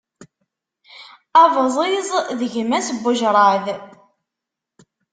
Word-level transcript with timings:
Abẓiz 1.41 2.09
d 2.39 2.41
gma-s 2.53 2.87
n 2.91 2.97
wejraḍ. 3.03 3.65